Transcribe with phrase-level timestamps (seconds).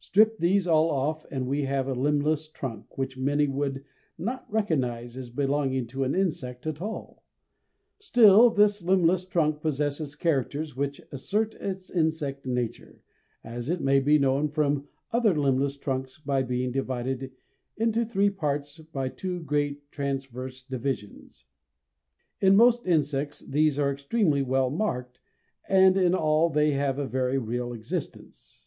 [0.00, 3.84] strip these all off, and we have a limbless trunk, which many would
[4.18, 7.22] not recognize as belonging to an insect at all;
[8.00, 13.00] still this limbless trunk possesses characters which assert its insect nature,
[13.44, 17.30] as it may be known from other limbless trunks by being divided
[17.76, 21.44] into three parts by two great transverse divisions;
[22.40, 25.20] in most insects these are extremely well marked,
[25.68, 28.66] and in all they have a very real existence.